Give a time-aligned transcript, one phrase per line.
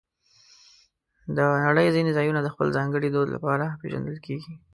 [1.35, 4.53] د نړۍ ځینې ځایونه د خپل ځانګړي دود لپاره پېژندل کېږي.